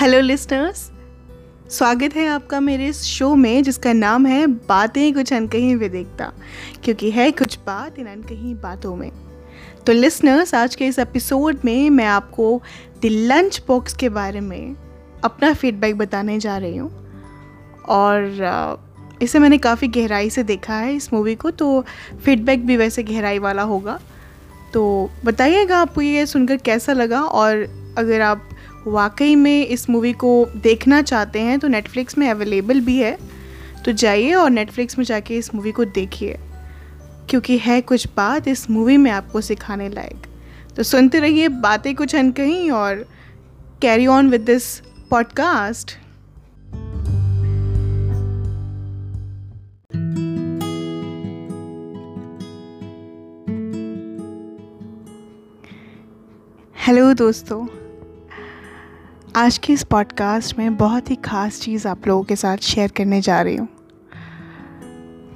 Hello 0.00 0.20
listeners 0.20 0.78
स्वागत 1.70 2.14
है 2.16 2.26
आपका 2.26 2.60
मेरे 2.60 2.86
इस 2.86 3.02
शो 3.02 3.34
में, 3.34 3.62
जिसका 3.62 3.92
नाम 3.92 4.26
है 4.26 4.46
बातें 4.46 5.12
कुछ 5.14 5.32
अनकहीं 5.32 5.74
विदेकता 5.76 6.32
क्योंकि 6.84 7.10
है 7.10 7.30
कुछ 7.30 7.58
बात 7.66 7.98
इन 7.98 8.06
अनकहीं 8.06 8.54
बातों 8.54 8.94
में। 8.96 9.10
तो 9.86 9.92
लिसनर्स 9.92 10.54
आज 10.54 10.74
के 10.74 10.86
इस 10.86 10.98
एपिसोड 10.98 11.58
में 11.64 11.90
मैं 11.90 12.06
आपको 12.06 12.62
द 13.02 13.06
लंच 13.06 13.62
बॉक्स 13.68 13.94
के 13.94 14.08
बारे 14.08 14.40
में 14.40 14.74
अपना 15.24 15.52
फीडबैक 15.54 15.98
बताने 15.98 16.38
जा 16.38 16.56
रही 16.58 16.76
हूँ। 16.76 16.90
और 17.88 19.18
इसे 19.22 19.38
मैंने 19.38 19.58
काफ़ी 19.58 19.88
गहराई 19.88 20.30
से 20.30 20.42
देखा 20.42 20.74
है 20.74 20.94
इस 20.94 21.12
मूवी 21.12 21.34
को 21.34 21.50
तो 21.50 21.84
फीडबैक 22.24 22.66
भी 22.66 22.76
वैसे 22.76 23.02
गहराई 23.02 23.38
वाला 23.38 23.62
होगा। 23.62 24.00
तो 24.72 25.10
बताइएगा 25.24 25.78
आपको 25.78 26.00
ये 26.00 26.26
सुनकर 26.26 26.56
कैसा 26.56 26.92
लगा? 26.92 27.20
और 27.20 27.68
अगर 27.98 28.20
आप 28.20 28.49
वाकई 28.86 29.34
में 29.36 29.66
इस 29.66 29.88
मूवी 29.90 30.12
को 30.12 30.46
देखना 30.56 31.00
चाहते 31.02 31.40
हैं 31.40 31.58
तो 31.58 31.68
नेटफ्लिक्स 31.68 32.18
में 32.18 32.28
अवेलेबल 32.30 32.80
भी 32.80 32.96
है। 32.98 33.16
तो 33.84 33.92
जाइए 33.92 34.32
और 34.34 34.50
नेटफ्लिक्स 34.50 34.98
में 34.98 35.04
जाके 35.04 35.36
इस 35.36 35.54
मूवी 35.54 35.72
को 35.72 35.84
देखिए, 35.84 36.38
क्योंकि 37.30 37.58
है 37.58 37.80
कुछ 37.80 38.06
बात 38.16 38.48
इस 38.48 38.68
मूवी 38.70 38.96
में 38.96 39.10
आपको 39.10 39.40
सिखाने 39.40 39.88
लायक। 39.88 40.26
तो 40.76 40.82
सुनते 40.82 41.20
रहिए 41.20 41.48
बातें 41.48 41.94
कुछ 41.94 42.14
अनकहीं 42.16 42.70
और 42.70 43.06
carry 43.82 44.06
on 44.06 44.30
with 44.30 44.40
this 44.40 44.78
podcast 45.10 45.98
hello 56.76 57.12
दोस्तों 57.14 57.66
आज 59.40 59.58
के 59.58 59.72
इस 59.72 59.82
पॉडकास्ट 59.82 60.58
में 60.58 60.76
बहुत 60.76 61.10
ही 61.10 61.16
ख़ास 61.16 61.60
चीज़ 61.60 61.88
आप 61.88 62.06
लोगों 62.06 62.24
के 62.24 62.36
साथ 62.36 62.56
शेयर 62.56 62.90
करने 62.90 63.20
जा 63.20 63.42
रही 63.42 63.56
हूँ। 63.56 63.68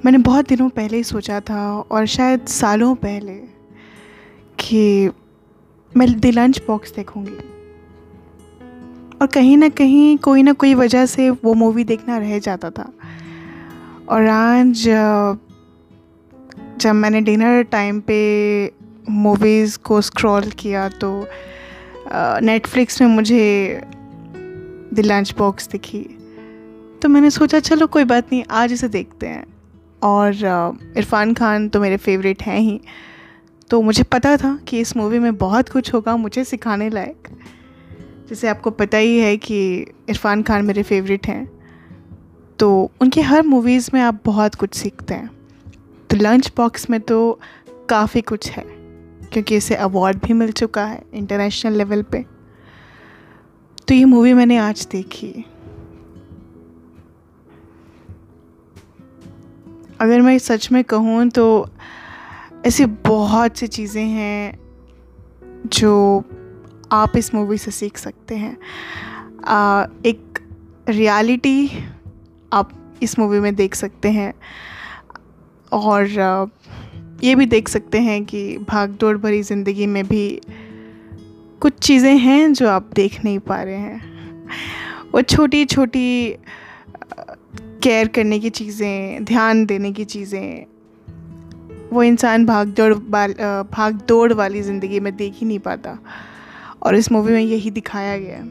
मैंने 0.05 0.17
बहुत 0.17 0.49
दिनों 0.49 0.69
पहले 0.69 0.97
ही 0.97 1.03
सोचा 1.03 1.39
था 1.39 1.79
और 1.79 2.05
शायद 2.05 2.45
सालों 2.45 2.95
पहले 2.95 3.33
कि 4.59 5.11
मैं 5.97 6.19
द 6.19 6.25
लंच 6.25 6.61
बॉक्स 6.67 6.93
देखूँगी। 6.95 7.37
और 9.21 9.27
कहीं 9.27 9.57
ना 9.57 9.69
कहीं 9.69 10.17
कोई 10.17 10.43
ना 10.43 10.53
कोई 10.53 10.73
वजह 10.73 11.05
से 11.05 11.29
वो 11.29 11.53
मूवी 11.53 11.83
देखना 11.83 12.17
रह 12.17 12.39
जाता 12.39 12.69
था। 12.69 12.93
और 14.09 14.27
आज, 14.27 14.83
जब 16.79 16.93
मैंने 16.93 17.21
डिनर 17.21 17.63
टाइम 17.63 17.99
पे 17.99 18.71
मूवीज़ 19.09 19.77
को 19.77 20.01
स्क्रॉल 20.01 20.43
किया 20.43 20.89
तो 20.89 21.27
नेटफ्लिक्स 22.41 23.01
में 23.01 23.07
मुझे 23.07 23.81
द 24.93 24.99
लंच 24.99 25.35
बॉक्स 25.37 25.67
दिखी। 25.67 26.03
तो 27.01 27.09
मैंने 27.09 27.29
सोचा, 27.29 27.59
चलो, 27.59 27.87
कोई 27.87 28.03
बात 28.03 28.25
नहीं, 28.31 28.43
आज 28.51 28.73
इसे 28.73 28.87
देखते 28.87 29.27
हैं। 29.27 29.45
और 30.03 30.35
इरफ़ान 30.97 31.33
खान 31.33 31.69
तो 31.69 31.81
मेरे 31.81 31.97
फेवरेट 31.97 32.43
हैं 32.43 32.59
ही। 32.59 32.81
तो 33.69 33.81
मुझे 33.81 34.03
पता 34.03 34.37
था 34.37 34.59
कि 34.67 34.79
इस 34.79 34.97
मूवी 34.97 35.19
में 35.19 35.35
बहुत 35.35 35.69
कुछ 35.69 35.93
होगा, 35.93 36.17
मुझे 36.17 36.43
सिखाने 36.43 36.89
लायक। 36.89 37.27
जैसे 38.29 38.47
आपको 38.47 38.71
पता 38.71 38.97
ही 38.97 39.19
है 39.19 39.37
कि 39.37 39.77
इरफ़ान 40.09 40.43
खान 40.43 40.65
मेरे 40.65 40.83
फेवरेट 40.83 41.27
हैं। 41.27 41.51
तो 42.59 42.91
उनके 43.01 43.21
हर 43.21 43.43
मूवीज़ 43.43 43.89
में 43.93 44.01
आप 44.01 44.21
बहुत 44.25 44.55
कुछ 44.55 44.73
सीखते 44.73 45.13
हैं। 45.13 45.29
तो 46.09 46.17
लंच 46.17 46.51
बॉक्स 46.57 46.89
में 46.89 47.01
तो 47.01 47.39
काफ़ी 47.89 48.21
कुछ 48.21 48.51
है। 48.51 48.74
क्योंकि 49.35 49.55
इसे 49.55 49.75
अवार्ड 49.75 50.17
भी 50.17 50.33
मिल 50.33 50.51
चुका 50.51 50.85
है 50.85 51.03
इंटरनेशनल 51.13 51.73
लेवल 51.73 52.01
पे। 52.01 52.25
तो 53.87 53.93
ये 53.93 54.05
मूवी 54.05 54.33
मैंने 54.33 54.57
आज 54.57 54.87
देखी। 54.91 55.45
अगर 59.99 60.21
मैं 60.21 60.37
सच 60.39 60.71
में 60.71 60.83
कहूँ 60.83 61.29
तो 61.29 61.69
ऐसी 62.65 62.85
बहुत 62.85 63.57
सी 63.57 63.67
चीज़ें 63.67 64.05
हैं 64.05 64.59
जो 65.65 66.23
आप 66.91 67.17
इस 67.17 67.33
मूवी 67.35 67.57
से 67.57 67.71
सीख 67.71 67.97
सकते 67.97 68.35
हैं। 68.35 68.57
आ, 69.43 69.85
एक 70.05 70.39
रियलिटी 70.89 71.71
आप 72.53 72.97
इस 73.03 73.19
मूवी 73.19 73.39
में 73.39 73.55
देख 73.55 73.75
सकते 73.75 74.11
हैं। 74.11 74.33
और 75.71 76.07
ये 77.25 77.35
भी 77.35 77.45
देख 77.45 77.69
सकते 77.69 77.99
हैं 77.99 78.23
कि 78.25 78.57
भाग 78.69 78.89
दौड़ 78.99 79.17
भरी 79.17 79.41
ज़िंदगी 79.43 79.85
में 79.87 80.03
भी 80.07 80.41
कुछ 81.61 81.79
चीज़ें 81.79 82.17
हैं 82.17 82.53
जो 82.53 82.67
आप 82.69 82.89
देख 82.95 83.23
नहीं 83.25 83.39
पा 83.39 83.61
रहे 83.63 83.75
हैं। 83.75 84.01
वो 85.13 85.21
छोटी 85.23 85.63
छोटी 85.65 86.35
केयर 87.83 88.07
करने 88.07 88.39
की 88.39 88.49
चीज़ें, 88.49 89.25
ध्यान 89.25 89.65
देने 89.65 89.91
की 89.91 90.05
चीज़ें, 90.05 90.65
वो 91.93 92.03
इंसान 92.03 92.45
भाग 92.45 92.67
दौड़ 92.69 92.93
भाग 92.93 94.01
दौड़ 94.07 94.33
वाली 94.33 94.61
ज़िंदगी 94.61 94.99
में 94.99 95.15
देख 95.17 95.33
ही 95.35 95.47
नहीं 95.47 95.59
पाता। 95.59 95.97
और 96.83 96.95
इस 96.95 97.11
मूवी 97.11 97.33
में 97.33 97.41
यही 97.41 97.71
दिखाया 97.71 98.17
गया 98.17 98.43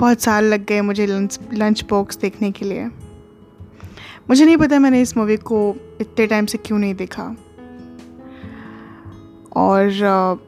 बहुत 0.00 0.20
साल 0.20 0.44
लग 0.44 0.64
गए 0.66 0.80
मुझे 0.80 1.06
लंच 1.06 1.38
लंच 1.54 1.84
बॉक्स 1.90 2.16
देखने 2.18 2.50
के 2.52 2.64
लिए। 2.64 2.88
मुझे 4.30 4.44
नहीं 4.44 4.56
पता 4.56 4.78
मैंने 4.78 5.00
इस 5.02 5.16
मूवी 5.16 5.36
को 5.36 5.76
इतने 6.00 6.26
टाइम 6.26 6.46
से 6.46 6.58
क्यों 6.58 6.78
नहीं 6.78 6.94
देखा। 6.94 7.24
और 9.56 10.42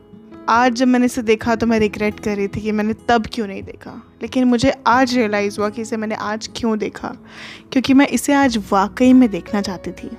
आज 0.49 0.73
जब 0.73 0.89
मैंने 0.89 1.07
इसे 1.07 1.23
देखा 1.23 1.55
तो 1.55 1.67
मैं 1.67 1.79
रिग्रेट 1.81 2.21
कर 2.21 2.37
रही 2.37 2.49
थी 2.49 2.61
कि 2.61 2.73
मैंने 2.73 2.95
तब 3.09 3.27
क्यों 3.33 3.47
नहीं 3.47 3.63
देखा। 3.63 4.03
लेकिन 4.23 4.45
मुझे 4.45 4.73
आज 4.87 5.15
रियलाइज़ 5.17 5.59
हुआ 5.61 5.69
कि 5.69 5.83
इसे 5.83 5.97
मैंने 5.97 6.15
आज 6.15 6.51
क्यों 6.57 6.79
देखा। 6.79 7.09
क्योंकि 7.73 7.95
मैं 7.95 8.09
इसे 8.09 8.33
आज 8.33 8.59
वाकई 8.73 9.13
में 9.13 9.29
देखना 9.31 9.63
चाहती 9.63 9.93
थी। 9.93 10.11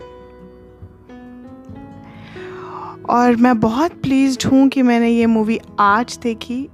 और 3.10 3.36
मैं 3.36 3.60
बहुत 3.60 3.92
प्लीज़्ड 3.92 4.46
हूँ 4.46 4.68
कि 4.70 4.82
मैंने 4.82 5.10
ये 5.10 5.26
मूवी 5.26 5.60
आज 5.80 6.20
देखी 6.24 6.68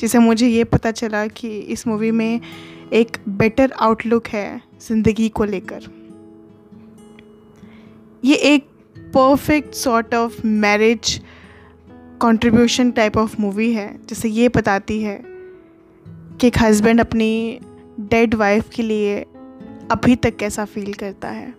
जिसे 0.00 0.18
मुझे 0.18 0.48
ये 0.48 0.64
पता 0.64 0.90
चला 0.90 1.26
कि 1.26 1.58
इस 1.58 1.86
मूवी 1.86 2.10
में 2.10 2.40
एक 2.92 3.16
बेटर 3.28 3.72
आउटलुक 3.72 4.26
है 4.26 4.62
ज़िंदगी 4.88 5.28
को 5.28 5.44
लेकर। 5.44 6.01
ये 8.24 8.34
एक 8.34 8.66
perfect 8.98 9.74
sort 9.74 10.14
of 10.14 10.46
marriage 10.46 11.20
contribution 12.22 12.90
type 12.90 13.16
of 13.16 13.34
movie 13.40 13.72
है, 13.72 14.00
जैसे 14.08 14.28
ये 14.28 14.48
बताती 14.48 15.00
है 15.02 15.20
कि 16.40 16.46
एक 16.46 16.58
हस्बैंड 16.58 17.00
अपनी 17.00 17.58
डेड 18.00 18.34
वाइफ 18.34 18.68
के 18.68 18.82
लिए 18.82 19.18
अभी 19.90 20.16
तक 20.16 20.36
कैसा 20.36 20.64
फील 20.64 20.92
करता 20.94 21.28
है। 21.28 21.54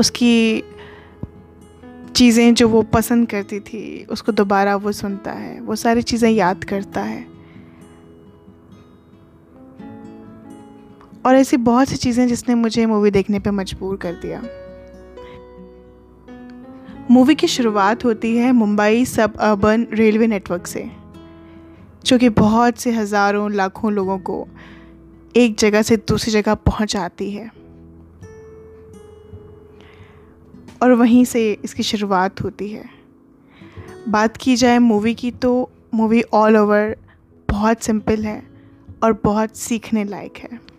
उसकी 0.00 0.62
चीज़ें 2.16 2.54
जो 2.54 2.68
वो 2.68 2.82
पसंद 2.82 3.28
करती 3.28 3.60
थी, 3.60 4.04
उसको 4.04 4.32
दोबारा 4.32 4.76
वो 4.76 4.92
सुनता 4.92 5.32
है, 5.32 5.60
वो 5.60 5.76
सारी 5.76 6.02
चीज़ें 6.02 6.30
याद 6.30 6.64
करता 6.64 7.02
है। 7.02 7.37
और 11.28 11.36
ऐसी 11.36 11.56
बहुत 11.56 11.88
सी 11.88 11.96
चीज़ें 11.96 12.26
जिसने 12.28 12.54
मुझे 12.54 12.84
मूवी 12.86 13.10
देखने 13.10 13.38
पे 13.38 13.50
मजबूर 13.50 13.96
कर 13.96 14.12
दिया। 14.12 14.42
मूवी 17.10 17.34
की 17.34 17.46
शुरुआत 17.46 18.04
होती 18.04 18.36
है 18.36 18.52
मुंबई 18.52 19.04
सब 19.04 19.36
अर्बन 19.36 19.86
रेलवे 19.92 20.26
नेटवर्क 20.26 20.66
से, 20.66 20.84
जो 22.06 22.18
कि 22.18 22.28
बहुत 22.28 22.78
से 22.78 22.90
हज़ारों 22.90 23.50
लाखों 23.52 23.92
लोगों 23.92 24.18
को 24.18 24.46
एक 25.36 25.56
जगह 25.56 25.82
से 25.82 25.96
दूसरी 25.96 26.32
जगह 26.32 26.54
पहुंचाती 26.54 27.30
है। 27.30 27.50
और 30.82 30.92
वहीं 30.92 31.24
से 31.24 31.52
इसकी 31.64 31.82
शुरुआत 31.82 32.42
होती 32.42 32.68
है। 32.68 32.84
बात 34.08 34.36
की 34.36 34.56
जाए 34.56 34.78
मूवी 34.78 35.14
की 35.14 35.30
तो 35.30 35.70
मूवी 35.94 36.22
ऑल 36.32 36.56
ओवर 36.56 36.96
बहुत 37.48 37.82
सिंपल 37.82 38.24
है 38.24 38.42
और 39.02 39.20
बहुत 39.24 39.56
सीखने 39.56 40.04
लायक 40.04 40.36
है। 40.36 40.77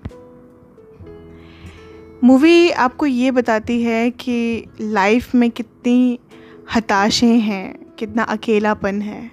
मूवी 2.24 2.70
आपको 2.70 3.06
ये 3.06 3.32
बताती 3.32 3.84
है 3.84 4.12
कि 4.12 4.66
लाइफ 4.82 5.36
में 5.36 5.52
कितनी 5.52 6.20
हताशें 6.76 7.40
हैं, 7.40 7.86
कितना 8.00 8.24
अकेलापन 8.24 9.02
है, 9.02 9.32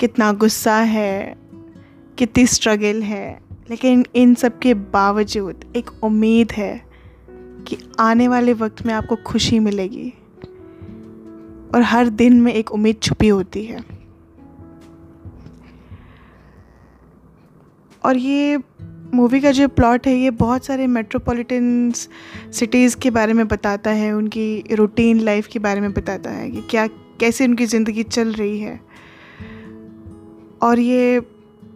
कितना 0.00 0.32
गुस्सा 0.32 0.76
है, 0.76 1.36
कितनी 2.18 2.46
स्ट्रगल 2.46 3.02
है। 3.02 3.40
लेकिन 3.70 4.06
इन 4.14 4.34
सब 4.34 4.58
के 4.58 4.74
बावजूद 4.74 5.72
एक 5.76 5.90
उम्मीद 6.04 6.52
है 6.52 6.86
कि 7.68 7.78
आने 8.00 8.28
वाले 8.28 8.52
वक्त 8.52 8.86
में 8.86 8.94
आपको 8.94 9.16
खुशी 9.16 9.58
मिलेगी 9.58 10.14
और 11.74 11.82
हर 11.82 12.08
दिन 12.08 12.40
में 12.40 12.54
एक 12.54 12.72
उम्मीद 12.72 12.96
छुपी 13.02 13.28
होती 13.28 13.64
है। 13.64 13.84
और 18.04 18.16
ये 18.16 18.58
मूवी 19.14 19.40
का 19.40 19.50
जो 19.50 19.68
प्लॉट 19.68 20.06
है, 20.06 20.16
ये 20.16 20.30
बहुत 20.30 20.64
सारे 20.64 20.86
मेट्रोपॉलिटन 20.86 21.92
सिटीज़ 22.52 22.96
के 22.96 23.10
बारे 23.10 23.32
में 23.32 23.48
बताता 23.48 23.90
है, 23.90 24.12
उनकी 24.12 24.64
रूटीन 24.72 25.20
लाइफ 25.20 25.46
के 25.46 25.58
बारे 25.58 25.80
में 25.80 25.92
बताता 25.92 26.30
है 26.30 26.50
कि 26.50 26.62
क्या, 26.70 26.86
कैसे 26.86 27.46
उनकी 27.46 27.66
ज़िंदगी 27.66 28.02
चल 28.02 28.32
रही 28.32 28.60
है। 28.60 28.80
और 30.62 30.78
ये 30.78 31.20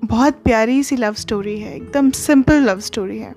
बहुत 0.04 0.34
प्यारी 0.34 0.82
सी 0.82 0.96
लव 0.96 1.14
स्टोरी 1.14 1.60
है, 1.60 1.76
एकदम 1.76 2.10
सिंपल 2.10 2.54
लव 2.54 2.80
स्टोरी 2.80 3.18
है। 3.18 3.34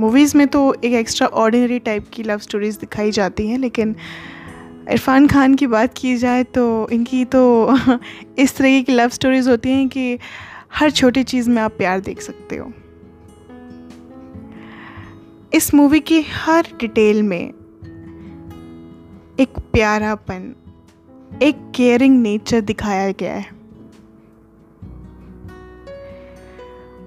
मूवीज़ 0.00 0.36
में 0.36 0.48
तो 0.48 0.74
एक 0.84 0.92
एक्स्ट्रा 0.92 1.26
ऑर्डिनरी 1.26 1.78
टाइप 1.78 2.06
की 2.12 2.22
लव 2.22 2.38
स्टोरीज़ 2.38 2.78
दिखाई 2.78 3.10
जाती 3.10 3.48
हैं, 3.48 3.58
लेकिन 3.58 3.96
इरफान 4.90 5.26
खान 5.26 5.54
की 5.54 5.66
बात 5.66 5.94
की 5.96 6.16
जाए 6.16 6.44
तो 6.44 6.88
इनकी 6.88 7.24
तो 7.24 7.76
इस 8.38 8.56
तरीके 8.56 8.82
की 8.82 8.92
लव 8.92 9.08
स्टोरीज़ 9.08 9.50
होती 9.50 9.70
हैं 9.70 9.88
कि 9.88 10.18
हर 10.74 10.90
छोटी 10.90 11.22
चीज़ 11.22 11.50
में 11.50 11.62
आप 11.62 11.72
प्यार 11.72 12.00
देख 12.00 12.20
सकते 12.20 12.56
हो। 12.56 12.72
इस 15.56 15.74
मूवी 15.74 16.00
की 16.00 16.22
हर 16.22 16.66
डिटेल 16.80 17.22
में 17.22 17.48
एक 19.40 19.48
प्यारापन, 19.72 20.54
एक 21.42 21.72
केयरिंग 21.74 22.22
नेचर 22.22 22.60
दिखाया 22.60 23.10
गया 23.10 23.34
है। 23.34 23.50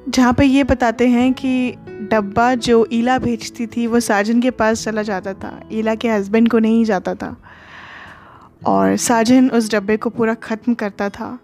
जहाँ 0.09 0.33
पे 0.33 0.45
ये 0.45 0.63
बताते 0.63 1.07
हैं 1.07 1.33
कि 1.33 1.71
डब्बा 1.87 2.55
जो 2.55 2.87
ईला 2.93 3.17
भेजती 3.17 3.67
थी, 3.67 3.87
वो 3.87 3.99
साजन 3.99 4.41
के 4.41 4.51
पास 4.51 4.83
चला 4.83 5.01
जाता 5.01 5.33
था। 5.33 5.69
ईला 5.71 5.95
के 5.95 6.09
हस्बैंड 6.09 6.49
को 6.49 6.59
नहीं 6.59 6.85
जाता 6.85 7.15
था। 7.15 7.37
और 8.65 8.95
साजन 8.95 9.49
उस 9.49 9.71
डब्बे 9.71 9.97
को 9.97 10.09
पूरा 10.09 10.33
ख़त्म 10.33 10.73
करता 10.73 11.09
था। 11.09 11.39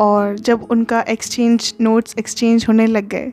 और 0.00 0.38
जब 0.38 0.62
उनका 0.70 1.00
एक्सचेंज 1.00 1.74
नोट्स 1.80 2.14
एक्सचेंज 2.18 2.66
होने 2.68 2.86
लग 2.86 3.08
गए 3.08 3.32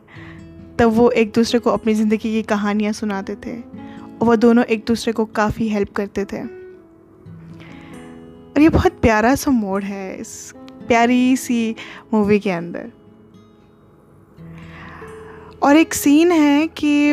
तब 0.80 0.92
वो 0.92 1.10
एक 1.12 1.32
दूसरे 1.32 1.60
को 1.60 1.70
अपनी 1.70 1.94
ज़िंदगी 1.94 2.32
की 2.32 2.42
कहानियाँ 2.44 2.94
सुनाते 2.94 3.36
थे 3.36 3.56
और 3.56 4.28
वो 4.28 4.36
दोनों 4.36 4.64
एक 4.66 4.84
दूसरे 4.88 5.14
को 5.14 5.26
काफ़ी 5.36 5.68
हेल्प 5.70 5.92
करते 5.96 6.26
थे। 6.26 6.42
और 8.54 8.62
ये 8.62 8.70
बहुत 8.70 9.00
प्यारा 9.02 9.34
सा 9.36 9.52
मोड 9.52 9.84
है 9.84 10.16
इस 10.18 10.54
प्यारी 10.88 11.36
सी 11.38 11.76
मूवी 12.14 12.40
के 12.40 12.52
अंदर। 12.52 12.92
और 15.64 15.78
एक 15.78 15.94
सीन 15.94 16.32
है 16.32 16.68
कि 16.68 17.12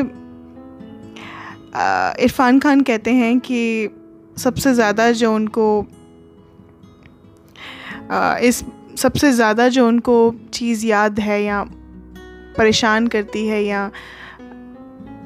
इरफान 2.24 2.58
खान 2.58 2.80
कहते 2.80 3.12
हैं 3.14 3.38
कि 3.40 3.88
सबसे 4.38 4.74
ज़्यादा 4.74 5.10
जो 5.12 5.34
उनको 5.34 5.86
आ, 8.10 8.36
इस 8.36 8.64
सबसे 8.98 9.32
ज़्यादा 9.32 9.68
जो 9.68 9.86
उनको 9.88 10.34
चीज़ 10.52 10.86
याद 10.86 11.20
है 11.20 11.42
या 11.42 11.62
परेशान 12.58 13.06
करती 13.06 13.46
है 13.46 13.62
या 13.62 13.90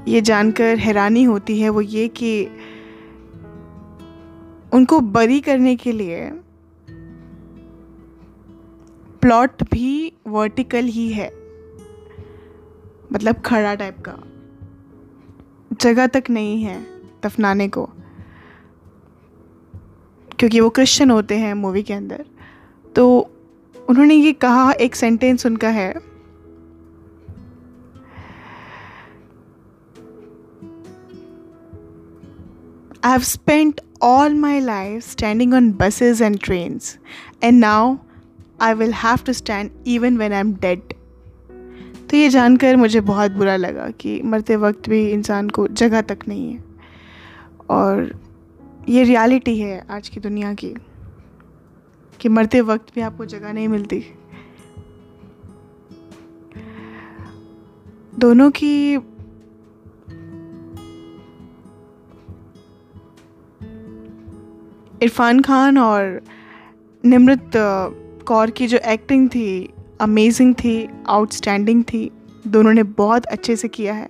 ये 0.09 0.21
जानकर 0.21 0.79
हैरानी 0.79 1.23
होती 1.23 1.61
है 1.61 1.69
वो 1.69 1.81
ये 1.81 2.09
कि 2.09 2.49
उनको 4.73 5.01
बरी 5.01 5.41
करने 5.41 5.77
के 5.77 5.93
लिए 5.93 6.31
प्लॉट 9.21 9.51
भी 9.63 10.13
वर्टिकल 10.27 10.85
ही 10.85 11.09
है। 11.09 11.31
मतलब 13.13 13.43
खड़ा 13.47 13.75
टाइप 13.75 13.97
का। 14.09 14.17
जगह 15.81 16.07
तक 16.07 16.25
नहीं 16.31 16.63
है 16.63 16.87
दफनाने 17.25 17.69
को। 17.69 17.91
क्योंकि 20.39 20.61
वो 20.61 20.71
क्रिश्चियन 20.71 21.11
होते 21.11 21.39
हैं 21.39 21.55
मूवी 21.55 21.83
के 21.83 21.95
अंदर। 21.95 22.25
तो 22.97 23.31
उन्होंने 23.89 24.15
ये 24.15 24.33
कहा, 24.33 24.73
एक 24.73 24.95
सेंटेंस 24.95 25.47
उनका 25.47 25.69
है। 25.69 26.14
I 33.05 33.09
have 33.09 33.27
spent 33.27 33.83
all 34.01 34.31
my 34.31 34.61
life 34.61 35.03
standing 35.03 35.53
on 35.53 35.73
buses 35.73 36.23
and 36.23 36.41
trains, 36.41 36.97
and 37.43 37.61
now 37.61 38.01
I 38.59 38.73
will 38.73 38.93
have 38.93 39.25
to 39.25 39.35
stand 39.35 39.73
even 39.85 40.17
when 40.17 40.33
I'm 40.33 40.53
dead. 40.55 40.95
तो 42.11 42.17
ये 42.17 42.29
जानकर 42.29 42.77
मुझे 42.77 43.01
बहुत 43.01 43.33
बुरा 43.33 43.57
लगा 43.57 43.89
कि 44.01 44.21
मरते 44.25 44.57
वक्त 44.57 44.89
भी 44.89 45.05
इंसान 45.11 45.49
को 45.51 45.67
जगह 45.83 46.01
तक 46.01 46.19
नहीं 46.29 46.53
है 46.53 46.63
और 47.71 48.15
ये 48.89 49.05
रियलिटी 49.05 49.59
है 49.59 49.85
आज 49.91 50.09
की 50.09 50.21
दुनिया 50.21 50.55
की 50.55 50.75
कि 52.21 52.29
मरते 52.29 52.61
वक्त 52.61 52.95
भी 52.95 53.01
आपको 53.01 53.25
जगह 53.27 53.53
नहीं 53.53 53.69
मिलती 53.69 54.05
दोनों 58.19 58.51
की 58.51 58.97
इरफान 65.05 65.41
खान 65.43 65.79
और 65.79 66.21
निमृत 67.05 67.51
कौर 68.27 68.51
की 68.51 68.67
जो 68.67 68.79
एक्टिंग 68.87 69.29
थी 69.29 69.49
अमेजिंग 70.01 70.55
थी 70.55 70.77
आउटस्टैंडिंग 71.09 71.83
थी, 71.85 72.11
दोनों 72.47 72.73
ने 72.73 72.83
बहुत 72.83 73.27
अच्छे 73.27 73.57
से 73.57 73.69
किया 73.69 73.95
है 73.95 74.09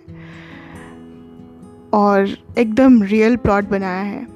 और 1.93 2.37
एकदम 2.59 3.03
रियल 3.05 3.37
प्लॉट 3.37 3.69
बनाया 3.69 4.03
है। 4.03 4.27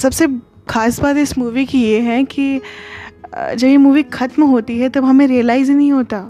सबसे 0.00 0.26
ख़ास 0.68 1.00
बात 1.00 1.16
इस 1.16 1.36
मूवी 1.38 1.64
की 1.66 1.82
ये 1.82 2.00
है 2.00 2.22
कि 2.24 2.60
जब 3.34 3.66
ये 3.66 3.76
मूवी 3.76 4.02
ख़त्म 4.02 4.42
होती 4.44 4.78
है, 4.78 4.88
तब 4.88 5.04
हमें 5.04 5.26
रियलाइज़ 5.26 5.72
नहीं 5.72 5.92
होता 5.92 6.20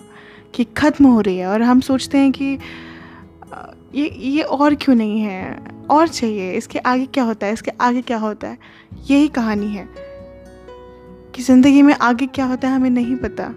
कि 0.54 0.64
ख़त्म 0.76 1.06
हो 1.06 1.20
रही 1.20 1.36
है 1.38 1.46
और 1.46 1.62
हम 1.62 1.80
सोचते 1.80 2.18
हैं 2.18 2.32
कि 2.32 2.58
ये 3.96 4.08
ये 4.08 4.42
और 4.42 4.74
क्यों 4.74 4.94
नहीं 4.96 5.20
है? 5.20 5.58
और 5.90 6.08
चाहिए। 6.08 6.52
इसके 6.52 6.78
आगे 6.78 7.06
क्या 7.06 7.24
होता 7.24 7.46
है? 7.46 7.52
इसके 7.52 7.70
आगे 7.80 8.02
क्या 8.02 8.18
होता 8.18 8.48
है? 8.48 8.58
यही 9.10 9.28
कहानी 9.28 9.66
है। 9.66 9.88
कि 11.34 11.42
ज़िंदगी 11.42 11.82
में 11.82 11.94
आगे 11.94 12.26
क्या 12.26 12.44
होता 12.46 12.68
है 12.68 12.74
हमें 12.74 12.90
नहीं 12.90 13.16
पता। 13.16 13.48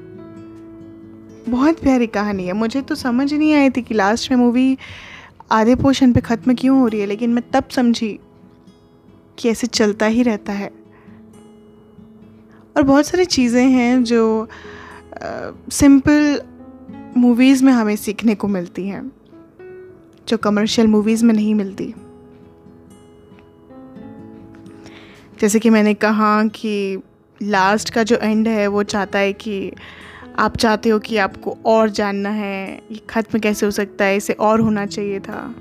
बहुत 1.51 1.79
प्यारी 1.79 2.07
कहानी 2.07 2.45
है। 2.47 2.53
मुझे 2.53 2.81
तो 2.81 2.95
समझ 2.95 3.33
नहीं 3.33 3.53
आई 3.53 3.69
थी 3.69 3.81
कि 3.81 3.93
लास्ट 3.93 4.31
में 4.31 4.37
मूवी 4.37 4.77
आधे 5.51 5.75
पोर्शन 5.75 6.13
पे 6.13 6.21
ख़त्म 6.21 6.55
क्यों 6.55 6.79
हो 6.79 6.87
रही 6.87 6.99
है, 7.01 7.05
लेकिन 7.05 7.33
मैं 7.33 7.43
तब 7.51 7.69
समझी 7.69 8.19
कि 9.37 9.49
ऐसे 9.49 9.67
चलता 9.67 10.05
ही 10.05 10.23
रहता 10.23 10.53
है। 10.53 10.71
और 12.77 12.83
बहुत 12.83 13.05
सारी 13.05 13.25
चीज़ें 13.25 13.69
हैं 13.69 14.03
जो 14.03 14.47
सिंपल 15.71 16.41
मूवीज़ 17.17 17.63
में 17.65 17.73
हमें 17.73 17.95
सीखने 17.95 18.35
को 18.35 18.47
मिलती 18.47 18.87
हैं। 18.87 19.11
जो 20.29 20.37
कमर्शियल 20.37 20.87
मूवीज़ 20.87 21.25
में 21.25 21.33
नहीं 21.33 21.53
मिलती। 21.55 21.93
जैसे 25.39 25.59
कि 25.59 25.69
मैंने 25.69 25.93
कहा 25.93 26.43
कि 26.45 27.01
लास्ट 27.41 27.89
का 27.89 28.03
जो 28.03 28.15
एंड 28.15 28.47
है, 28.47 28.67
वो 28.67 28.83
चाहता 28.83 29.19
है 29.19 29.33
कि 29.33 29.71
आप 30.39 30.57
चाहते 30.57 30.89
हो 30.89 30.99
कि 30.99 31.17
आपको 31.17 31.57
और 31.65 31.89
जानना 31.89 32.29
है, 32.29 32.81
ये 32.91 33.01
ख़त्म 33.09 33.39
कैसे 33.39 33.65
हो 33.65 33.71
सकता 33.71 34.05
है, 34.05 34.17
इसे 34.17 34.33
और 34.33 34.59
होना 34.59 34.85
चाहिए 34.85 35.19
था। 35.19 35.55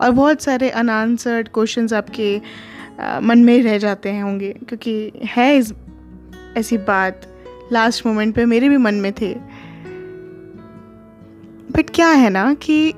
और 0.00 0.10
बहुत 0.10 0.42
सारे 0.42 0.70
अनआंसर्ड 0.70 1.48
क्वेश्चंस 1.48 1.92
आपके 1.92 2.40
मन 3.22 3.38
में 3.38 3.62
रह 3.62 3.78
जाते 3.78 4.08
हैं 4.08 4.22
होंगे, 4.22 4.52
क्योंकि 4.68 5.12
है 5.26 5.56
इस, 5.56 5.72
ऐसी 6.56 6.78
बात 6.78 7.26
लास्ट 7.72 8.06
मोमेंट 8.06 8.34
पे 8.34 8.44
मेरे 8.44 8.68
भी 8.68 8.76
मन 8.76 8.94
में 8.94 9.12
थे। 9.12 9.34
बट 11.70 11.90
क्या 11.90 12.08
है 12.08 12.30
ना 12.30 12.52
कि 12.54 12.94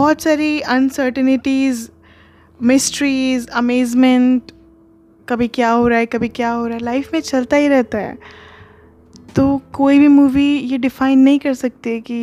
बहुत 0.00 0.22
सारी 0.22 0.60
अनसर्टनिटीज़ 0.60 1.88
मिस्ट्रीज़ 2.60 3.48
अमेजमेंट 3.48 4.52
कभी 5.28 5.48
क्या 5.48 5.70
हो 5.70 5.88
रहा 5.88 5.98
है, 5.98 6.06
कभी 6.06 6.28
क्या 6.28 6.50
हो 6.50 6.66
रहा 6.66 6.76
है 6.76 6.82
लाइफ 6.82 7.12
में 7.14 7.20
चलता 7.20 7.56
ही 7.56 7.68
रहता 7.68 7.98
है। 7.98 8.16
तो 9.36 9.60
कोई 9.72 9.98
भी 9.98 10.08
मूवी 10.08 10.46
ये 10.58 10.78
डिफ़ाइन 10.78 11.18
नहीं 11.18 11.38
कर 11.38 11.54
सकते 11.54 12.00
कि 12.00 12.20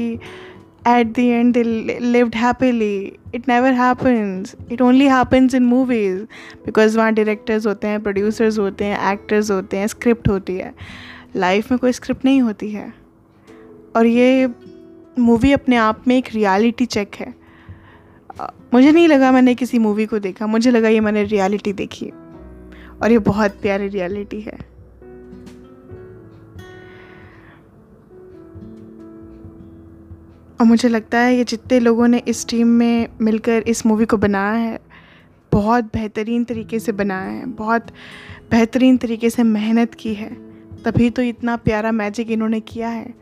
at 0.87 1.13
the 1.13 1.19
end 1.19 1.53
they 1.53 1.63
lived 1.63 2.35
happily. 2.35 2.99
It 3.35 3.45
never 3.49 3.73
happens 3.79 4.55
it 4.71 4.81
only 4.81 5.07
happens 5.07 5.55
in 5.55 5.65
movies 5.65 6.21
because 6.65 6.97
वहाँ 6.97 7.13
डायरेक्टर्स 7.13 7.67
होते 7.67 7.87
हैं 7.87 8.03
प्रोड्यूसर्स 8.03 8.59
होते 8.59 8.85
हैं 8.85 9.11
एक्टर्स 9.13 9.51
होते 9.51 9.77
हैं 9.77 9.87
स्क्रिप्ट 9.87 10.29
होती 10.29 10.57
है। 10.57 10.73
लाइफ 11.35 11.71
में 11.71 11.79
कोई 11.79 11.91
स्क्रिप्ट 11.91 12.25
नहीं 12.25 12.41
होती 12.41 12.71
है। 12.71 12.93
और 13.95 14.05
ये 14.05 14.49
मूवी 15.19 15.51
अपने 15.51 15.75
आप 15.75 16.07
में 16.07 16.17
एक 16.17 16.35
रियलिटी 16.35 16.85
चेक 16.85 17.15
है। 17.15 17.35
मुझे 18.73 18.91
नहीं 18.91 19.07
लगा 19.07 19.31
मैंने 19.31 19.55
किसी 19.55 19.79
मूवी 19.79 20.05
को 20.05 20.19
देखा। 20.19 20.47
मुझे 20.47 20.71
लगा 20.71 20.89
ये 20.89 20.99
मैंने 20.99 21.23
रियलिटी 21.23 21.73
देखी 21.73 22.09
और 23.01 23.11
ये 23.11 23.19
बहुत 23.19 23.51
प्यारी 23.51 23.87
रियलिटी 23.87 24.41
है। 24.41 24.57
और 30.59 30.65
मुझे 30.65 30.89
लगता 30.89 31.19
है 31.19 31.35
ये 31.35 31.43
जितने 31.43 31.79
लोगों 31.79 32.07
ने 32.07 32.21
इस 32.27 32.47
टीम 32.47 32.67
में 32.67 33.07
मिलकर 33.21 33.63
इस 33.67 33.85
मूवी 33.85 34.05
को 34.05 34.17
बनाया 34.17 34.53
है, 34.53 34.79
बहुत 35.51 35.83
बेहतरीन 35.83 36.43
तरीके 36.43 36.79
से 36.79 36.91
बनाया 36.91 37.29
है, 37.31 37.45
बहुत 37.45 37.87
बेहतरीन 38.51 38.97
तरीके 38.97 39.29
से 39.29 39.43
मेहनत 39.43 39.93
की 39.93 40.13
है, 40.13 40.33
तभी 40.83 41.09
तो 41.09 41.21
इतना 41.21 41.55
प्यारा 41.55 41.91
मैजिक 41.91 42.31
इन्होंने 42.31 42.59
किया 42.59 42.89
है 42.89 43.13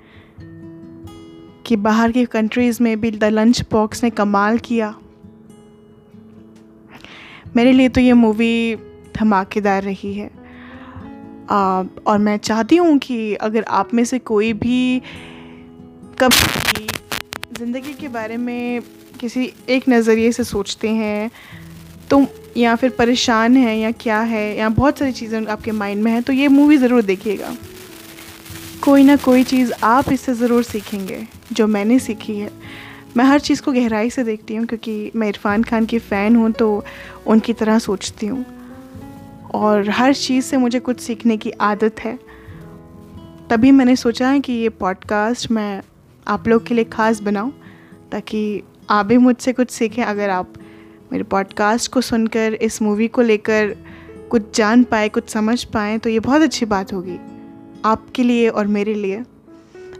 कि 1.65 1.75
बाहर 1.75 2.11
की 2.11 2.25
कंट्रीज़ 2.25 2.83
में 2.83 2.99
भी 3.01 3.11
द 3.11 3.23
लंच 3.23 3.61
बॉक्स 3.71 4.03
ने 4.03 4.09
कमाल 4.09 4.57
किया। 4.57 4.95
मेरे 7.55 7.71
लिए 7.71 7.89
तो 7.89 8.01
ये 8.01 8.13
मूवी 8.13 8.75
धमाकेदार 9.15 9.83
रही 9.83 10.13
है। 10.13 10.29
और 11.47 12.17
मैं 12.19 12.37
चाहती 12.37 12.75
हूँ 12.75 12.97
कि 12.99 13.33
अगर 13.35 13.63
आप 13.69 13.93
में 13.93 14.03
से 14.05 14.19
कोई 14.21 14.51
भी 14.55 15.01
कभी 16.19 16.87
ज़िंदगी 17.57 17.93
के 17.93 18.07
बारे 18.07 18.37
में 18.37 18.81
किसी 19.19 19.51
एक 19.69 19.89
नज़रिए 19.89 20.31
से 20.31 20.43
सोचते 20.43 20.89
हैं 20.89 21.29
तो 22.09 22.25
या 22.57 22.75
फिर 22.75 22.89
परेशान 22.89 23.55
हैं 23.57 23.75
या 23.77 23.91
क्या 23.93 24.19
है, 24.21 24.57
या 24.57 24.69
बहुत 24.71 24.99
सारी 24.99 25.11
चीज़ें 25.11 25.45
आपके 25.45 25.71
माइंड 25.73 26.03
में 26.03 26.11
हैं 26.11 26.21
तो 26.23 26.33
ये 26.33 26.47
मूवी 26.47 26.77
ज़रूर 26.77 27.01
देखिएगा। 27.03 27.55
कोई 28.83 29.03
ना 29.03 29.15
कोई 29.17 29.43
चीज़ 29.43 29.71
आप 29.83 30.11
इससे 30.11 30.33
ज़रूर 30.33 30.63
सीखेंगे, 30.63 31.25
जो 31.53 31.67
मैंने 31.67 31.99
सीखी 31.99 32.37
है। 32.37 32.49
मैं 33.17 33.25
हर 33.25 33.39
चीज़ 33.39 33.61
को 33.61 33.71
गहराई 33.71 34.09
से 34.09 34.23
देखती 34.23 34.55
हूँ 34.55 34.65
क्योंकि 34.65 35.11
मैं 35.15 35.27
इरफ़ान 35.29 35.63
खान 35.63 35.85
की 35.85 35.99
फ़ैन 35.99 36.35
हूँ 36.35 36.51
तो 36.51 36.85
उनकी 37.27 37.53
तरह 37.53 37.79
सोचती 37.79 38.27
हूँ। 38.27 38.45
और 39.53 39.89
हर 39.89 40.13
चीज़ 40.13 40.45
से 40.45 40.57
मुझे 40.57 40.79
कुछ 40.79 40.99
सीखने 40.99 41.37
की 41.37 41.51
आदत 41.51 41.99
है। 41.99 42.17
तभी 43.49 43.71
मैंने 43.71 43.95
सोचा 43.95 44.29
है 44.29 44.39
कि 44.39 44.53
ये 44.53 44.69
पॉडकास्ट 44.69 45.51
मैं 45.51 45.81
आप 46.27 46.47
लोग 46.47 46.65
के 46.67 46.73
लिए 46.75 46.83
ख़ास 46.83 47.19
बनाऊँ, 47.19 47.53
ताकि 48.11 48.63
आप 48.89 49.05
भी 49.05 49.17
मुझसे 49.17 49.53
कुछ 49.53 49.69
सीखें। 49.69 50.03
अगर 50.03 50.29
आप 50.29 50.53
मेरे 51.11 51.23
पॉडकास्ट 51.23 51.91
को 51.91 52.01
सुनकर, 52.01 52.53
इस 52.53 52.81
मूवी 52.81 53.07
को 53.07 53.21
लेकर 53.21 53.75
कुछ 54.31 54.55
जान 54.57 54.83
पाए, 54.83 55.09
कुछ 55.09 55.29
समझ 55.29 55.63
पाएँ 55.63 55.97
तो 55.99 56.09
ये 56.09 56.19
बहुत 56.19 56.41
अच्छी 56.41 56.65
बात 56.65 56.93
होगी। 56.93 57.17
आपके 57.85 58.23
लिए 58.23 58.49
और 58.49 58.67
मेरे 58.67 58.93
लिए। 58.93 59.23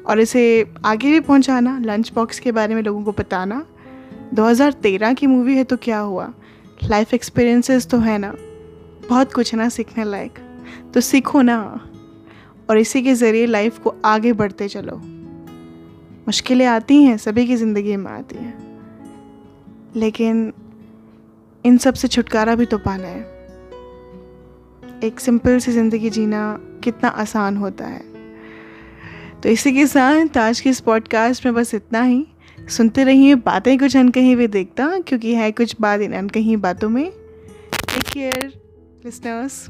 और 0.08 0.20
इसे 0.20 0.74
आगे 0.86 1.12
भी 1.12 1.20
पहुंचाना 1.20 1.80
लंच 1.80 2.12
बॉक्स 2.16 2.40
के 2.40 2.52
बारे 2.52 2.76
में 2.76 2.82
लोगों 2.82 3.04
को 3.04 3.12
बताना। 3.12 3.66
2013 4.34 5.14
की 5.14 5.28
मूवी 5.28 5.58
है 5.58 5.64
तो 5.64 5.78
क्या 5.78 6.00
हुआ? 6.00 6.34
लाइफ 6.90 7.14
एक्सपीरियंसेस 7.14 7.88
तो 7.88 7.98
है 7.98 8.18
ना। 8.18 8.34
बहुत 9.10 9.34
कुछ 9.34 9.54
है 9.54 9.60
ना 9.60 9.70
सीखने 9.70 10.04
लायक। 10.04 10.34
तो 10.94 11.02
सीखो 11.02 11.42
ना। 11.42 11.90
और 12.70 12.78
इसी 12.78 13.02
के 13.02 13.14
ज़रिए 13.14 13.46
लाइफ 13.46 13.80
को 13.80 13.96
आगे 14.06 14.34
बढ़ते 14.34 14.68
चलो। 14.68 15.02
मुश्किलें 16.28 16.66
आती 16.66 17.04
हैं, 17.04 17.18
सभी 17.18 17.48
की 17.48 17.56
ज़िंदगी 17.56 17.96
में 17.96 18.12
आती 18.12 18.36
हैं। 18.36 18.66
लेकिन 19.96 20.54
इन 21.66 21.78
सबसे 21.78 22.08
छुटकारा 22.08 22.56
भी 22.56 22.66
तो 22.66 22.78
पाना 22.78 23.08
है। 23.08 23.22
एक 25.04 25.20
सिंपल 25.20 25.60
सी 25.60 25.72
ज़िंदगी 25.72 26.10
जीना 26.10 26.60
कितना 26.84 27.10
आसान 27.10 27.58
होता 27.58 27.86
है। 27.86 28.15
तो 29.46 29.50
इसी 29.50 29.72
के 29.72 29.88
साथ 29.88 30.38
आज 30.38 30.60
के 30.60 30.70
इस 30.70 30.80
पॉडकास्ट 30.80 31.46
में 31.46 31.56
बस 31.56 31.74
इतना 31.74 32.04
ही। 32.04 32.28
सुनते 32.60 33.04
रहिए 33.04 33.36
बातें 33.36 33.80
कुछ 33.80 33.98
अनकहीं 33.98 34.36
भी 34.36 34.48
देखता, 34.48 35.00
क्योंकि 35.00 35.36
है 35.36 35.52
कुछ 35.52 35.76
बात 35.82 36.02
इन 36.02 36.14
अनकहीं 36.14 36.58
बातों 36.58 36.90
में। 36.90 37.12
Take 37.72 38.04
care 38.14 38.54
listeners 39.08 39.70